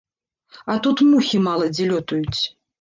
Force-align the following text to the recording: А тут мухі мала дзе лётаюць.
А 0.71 0.77
тут 0.87 1.05
мухі 1.11 1.43
мала 1.51 1.71
дзе 1.77 1.89
лётаюць. 1.95 2.41